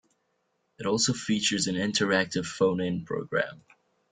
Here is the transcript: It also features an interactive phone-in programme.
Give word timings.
It 0.79 0.87
also 0.87 1.13
features 1.13 1.67
an 1.67 1.75
interactive 1.75 2.47
phone-in 2.47 3.05
programme. 3.05 3.61